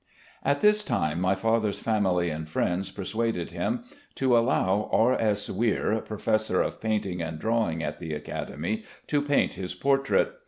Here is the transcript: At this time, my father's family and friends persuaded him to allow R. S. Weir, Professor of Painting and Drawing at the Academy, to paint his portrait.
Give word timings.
At 0.43 0.61
this 0.61 0.81
time, 0.83 1.21
my 1.21 1.35
father's 1.35 1.77
family 1.77 2.31
and 2.31 2.49
friends 2.49 2.89
persuaded 2.89 3.51
him 3.51 3.83
to 4.15 4.35
allow 4.35 4.89
R. 4.91 5.13
S. 5.21 5.47
Weir, 5.47 6.01
Professor 6.03 6.59
of 6.59 6.81
Painting 6.81 7.21
and 7.21 7.37
Drawing 7.37 7.83
at 7.83 7.99
the 7.99 8.13
Academy, 8.15 8.83
to 9.05 9.21
paint 9.21 9.53
his 9.53 9.75
portrait. 9.75 10.33